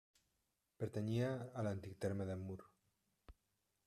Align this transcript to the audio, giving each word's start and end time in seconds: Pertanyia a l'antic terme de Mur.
Pertanyia 0.83 1.27
a 1.37 1.65
l'antic 1.67 2.01
terme 2.05 2.27
de 2.31 2.39
Mur. 2.47 2.57